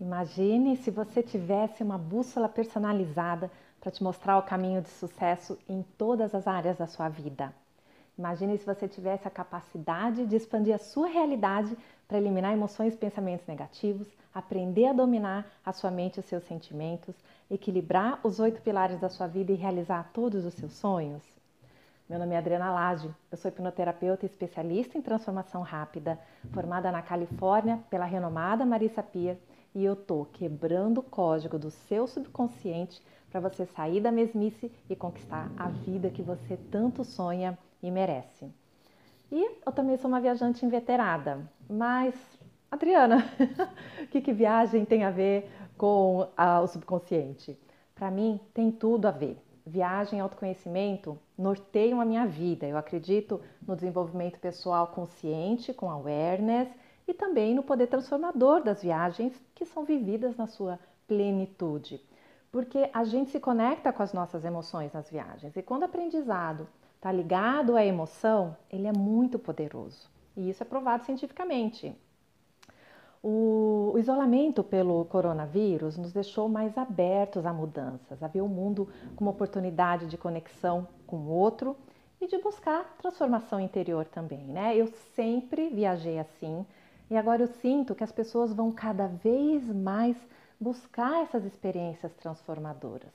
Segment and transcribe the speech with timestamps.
[0.00, 5.82] Imagine se você tivesse uma bússola personalizada para te mostrar o caminho de sucesso em
[5.98, 7.52] todas as áreas da sua vida.
[8.16, 11.76] Imagine se você tivesse a capacidade de expandir a sua realidade
[12.08, 16.44] para eliminar emoções e pensamentos negativos, aprender a dominar a sua mente e os seus
[16.44, 17.14] sentimentos,
[17.50, 21.22] equilibrar os oito pilares da sua vida e realizar todos os seus sonhos.
[22.08, 26.18] Meu nome é Adriana Lage, eu sou hipnoterapeuta e especialista em transformação rápida,
[26.52, 29.38] formada na Califórnia pela renomada Marissa Pia
[29.74, 34.96] e eu tô quebrando o código do seu subconsciente para você sair da mesmice e
[34.96, 38.50] conquistar a vida que você tanto sonha e merece.
[39.30, 42.14] E eu também sou uma viajante inveterada, mas
[42.70, 43.24] Adriana,
[44.02, 47.58] o que, que viagem tem a ver com a, o subconsciente?
[47.94, 49.38] Para mim, tem tudo a ver.
[49.64, 52.66] Viagem e autoconhecimento norteiam a minha vida.
[52.66, 56.68] Eu acredito no desenvolvimento pessoal consciente, com awareness
[57.10, 62.00] e também no poder transformador das viagens que são vividas na sua plenitude.
[62.52, 66.68] Porque a gente se conecta com as nossas emoções nas viagens e quando o aprendizado
[66.96, 70.08] está ligado à emoção, ele é muito poderoso.
[70.36, 71.96] E isso é provado cientificamente.
[73.22, 79.30] O, isolamento pelo coronavírus nos deixou mais abertos a mudanças, a ver o mundo como
[79.30, 81.76] oportunidade de conexão com o outro
[82.20, 84.76] e de buscar transformação interior também, né?
[84.76, 86.64] Eu sempre viajei assim,
[87.10, 90.16] e agora eu sinto que as pessoas vão cada vez mais
[90.60, 93.12] buscar essas experiências transformadoras.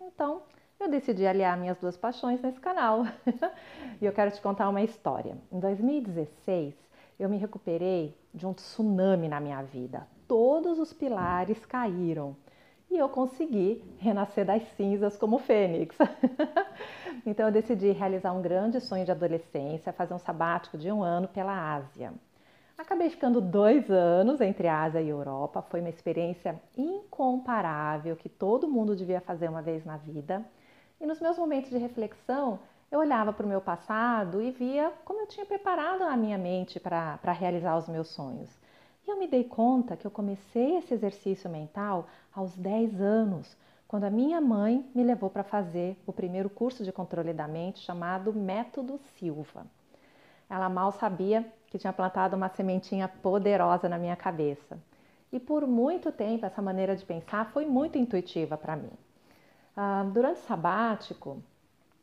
[0.00, 0.42] Então,
[0.78, 3.04] eu decidi aliar minhas duas paixões nesse canal.
[4.00, 5.36] e eu quero te contar uma história.
[5.52, 6.74] Em 2016,
[7.18, 10.06] eu me recuperei de um tsunami na minha vida.
[10.26, 12.34] Todos os pilares caíram
[12.90, 15.94] e eu consegui renascer das cinzas como fênix.
[17.26, 21.28] então eu decidi realizar um grande sonho de adolescência, fazer um sabático de um ano
[21.28, 22.14] pela Ásia.
[22.80, 25.60] Acabei ficando dois anos entre Ásia e Europa.
[25.60, 30.42] Foi uma experiência incomparável que todo mundo devia fazer uma vez na vida.
[30.98, 32.58] E nos meus momentos de reflexão,
[32.90, 36.80] eu olhava para o meu passado e via como eu tinha preparado a minha mente
[36.80, 38.48] para realizar os meus sonhos.
[39.06, 44.04] E eu me dei conta que eu comecei esse exercício mental aos 10 anos, quando
[44.04, 48.32] a minha mãe me levou para fazer o primeiro curso de controle da mente chamado
[48.32, 49.66] Método Silva.
[50.48, 54.76] Ela mal sabia que tinha plantado uma sementinha poderosa na minha cabeça.
[55.32, 58.90] E por muito tempo essa maneira de pensar foi muito intuitiva para mim.
[59.76, 61.40] Ah, durante o sabático,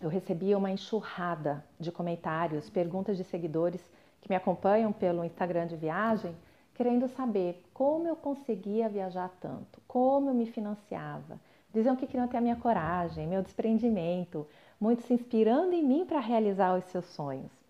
[0.00, 3.80] eu recebia uma enxurrada de comentários, perguntas de seguidores
[4.20, 6.34] que me acompanham pelo Instagram de viagem,
[6.74, 11.38] querendo saber como eu conseguia viajar tanto, como eu me financiava.
[11.72, 14.46] Diziam que queriam ter a minha coragem, meu desprendimento,
[14.80, 17.61] muito se inspirando em mim para realizar os seus sonhos.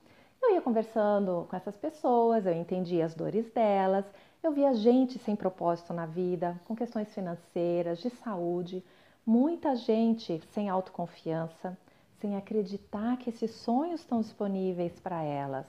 [0.43, 4.05] Eu ia conversando com essas pessoas, eu entendia as dores delas,
[4.43, 8.85] eu via gente sem propósito na vida, com questões financeiras, de saúde,
[9.25, 11.79] muita gente sem autoconfiança,
[12.21, 15.65] sem acreditar que esses sonhos estão disponíveis para elas.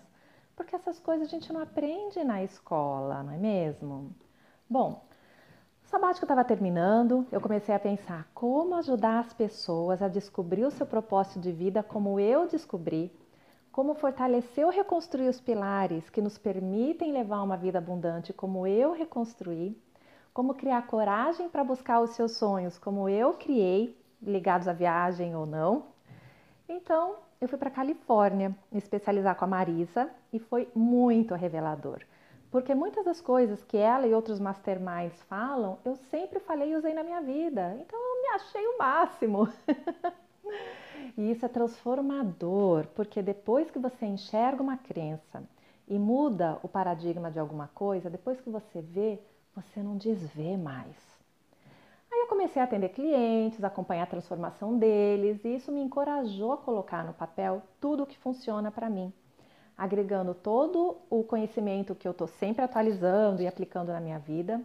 [0.55, 4.11] Porque essas coisas a gente não aprende na escola, não é mesmo?
[4.67, 5.03] Bom,
[5.83, 10.71] o sabático estava terminando, eu comecei a pensar como ajudar as pessoas a descobrir o
[10.71, 13.11] seu propósito de vida como eu descobri
[13.73, 18.91] como fortalecer ou reconstruir os pilares que nos permitem levar uma vida abundante, como eu
[18.93, 19.75] reconstruí,
[20.31, 25.47] como criar coragem para buscar os seus sonhos, como eu criei, ligados à viagem ou
[25.47, 25.87] não.
[26.69, 32.03] Então, eu fui para a Califórnia me especializar com a Marisa e foi muito revelador.
[32.51, 36.93] Porque muitas das coisas que ela e outros masterminds falam, eu sempre falei e usei
[36.93, 37.75] na minha vida.
[37.81, 39.49] Então eu me achei o máximo.
[41.17, 45.43] E isso é transformador, porque depois que você enxerga uma crença
[45.87, 49.19] e muda o paradigma de alguma coisa, depois que você vê,
[49.55, 50.95] você não desvê mais.
[52.11, 56.57] Aí eu comecei a atender clientes, acompanhar a transformação deles, e isso me encorajou a
[56.57, 59.13] colocar no papel tudo o que funciona para mim,
[59.77, 64.61] agregando todo o conhecimento que eu estou sempre atualizando e aplicando na minha vida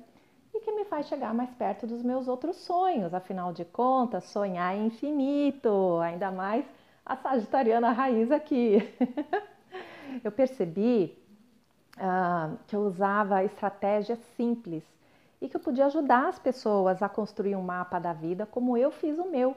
[0.88, 3.14] faz chegar mais perto dos meus outros sonhos.
[3.14, 6.64] Afinal de contas, sonhar é infinito, ainda mais
[7.04, 8.78] a sagitariana raiz aqui.
[10.24, 11.16] eu percebi
[11.96, 14.82] uh, que eu usava estratégias simples
[15.40, 18.90] e que eu podia ajudar as pessoas a construir um mapa da vida como eu
[18.90, 19.56] fiz o meu,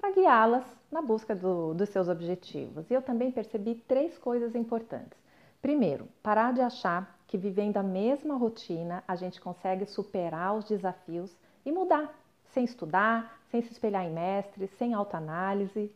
[0.00, 2.88] para guiá-las na busca do, dos seus objetivos.
[2.90, 5.18] E eu também percebi três coisas importantes.
[5.60, 11.30] Primeiro, parar de achar que vivendo a mesma rotina a gente consegue superar os desafios
[11.64, 15.92] e mudar, sem estudar, sem se espelhar em mestres, sem autoanálise.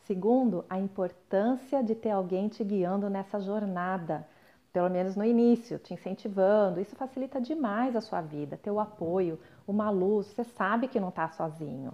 [0.00, 4.28] Segundo, a importância de ter alguém te guiando nessa jornada.
[4.72, 6.80] pelo menos no início, te incentivando.
[6.80, 9.38] Isso facilita demais a sua vida, teu apoio,
[9.68, 11.92] uma luz, você sabe que não está sozinho.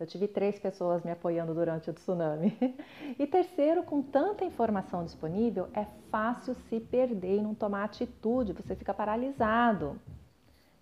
[0.00, 2.56] Eu tive três pessoas me apoiando durante o tsunami.
[3.18, 8.74] E terceiro, com tanta informação disponível, é fácil se perder e não tomar atitude, você
[8.74, 10.00] fica paralisado.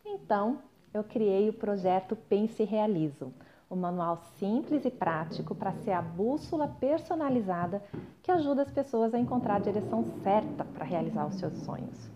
[0.05, 0.61] Então,
[0.95, 3.33] eu criei o projeto Pense e Realizo,
[3.69, 7.83] um manual simples e prático para ser a bússola personalizada
[8.23, 12.09] que ajuda as pessoas a encontrar a direção certa para realizar os seus sonhos.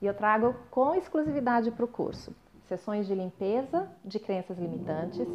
[0.00, 2.32] E eu trago com exclusividade para o curso
[2.68, 5.26] sessões de limpeza de crenças limitantes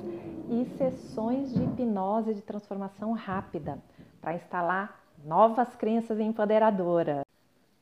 [0.50, 3.80] e sessões de hipnose de transformação rápida
[4.22, 7.24] para instalar novas crenças empoderadoras.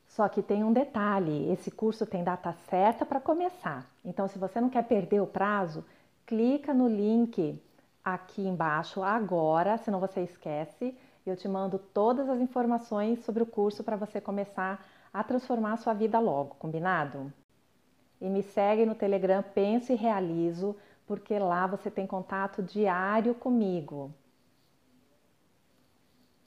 [0.06, 3.86] Só que tem um detalhe: esse curso tem data certa para começar.
[4.04, 5.84] Então, se você não quer perder o prazo,
[6.26, 7.60] clica no link
[8.04, 10.96] aqui embaixo agora, senão você esquece.
[11.26, 15.76] Eu te mando todas as informações sobre o curso para você começar a transformar a
[15.76, 17.32] sua vida logo, combinado?
[18.20, 20.76] E me segue no Telegram Penso e Realizo,
[21.06, 24.12] porque lá você tem contato diário comigo.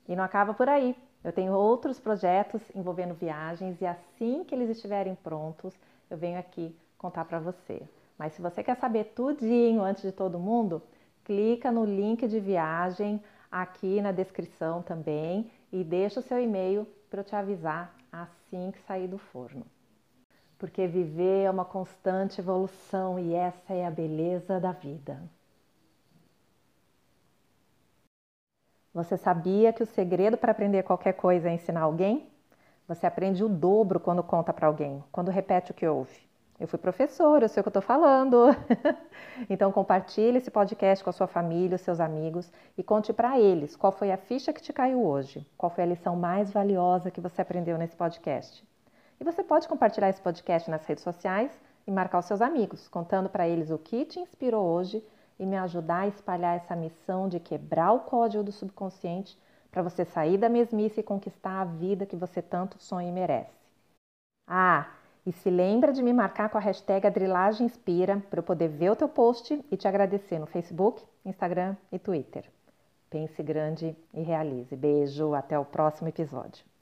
[0.07, 0.95] E não acaba por aí.
[1.23, 5.73] Eu tenho outros projetos envolvendo viagens e assim que eles estiverem prontos,
[6.09, 7.81] eu venho aqui contar para você.
[8.17, 10.81] Mas se você quer saber tudinho antes de todo mundo,
[11.23, 17.21] clica no link de viagem aqui na descrição também e deixa o seu e-mail para
[17.21, 19.65] eu te avisar assim que sair do forno
[20.63, 25.21] porque viver é uma constante evolução e essa é a beleza da vida.
[28.93, 32.31] Você sabia que o segredo para aprender qualquer coisa é ensinar alguém?
[32.87, 36.29] Você aprende o dobro quando conta para alguém, quando repete o que ouve.
[36.57, 38.45] Eu fui professora, eu sei o que estou falando.
[39.49, 43.75] então compartilhe esse podcast com a sua família, os seus amigos e conte para eles
[43.75, 47.19] qual foi a ficha que te caiu hoje, qual foi a lição mais valiosa que
[47.19, 48.65] você aprendeu nesse podcast.
[49.23, 51.49] E você pode compartilhar esse podcast nas redes sociais
[51.87, 55.01] e marcar os seus amigos, contando para eles o que te inspirou hoje
[55.39, 59.39] e me ajudar a espalhar essa missão de quebrar o código do subconsciente
[59.71, 63.57] para você sair da mesmice e conquistar a vida que você tanto sonha e merece.
[64.45, 64.91] Ah,
[65.25, 68.95] e se lembra de me marcar com a hashtag AdrilagemInspira para eu poder ver o
[68.97, 72.43] teu post e te agradecer no Facebook, Instagram e Twitter.
[73.09, 74.75] Pense grande e realize.
[74.75, 76.65] Beijo, até o próximo episódio.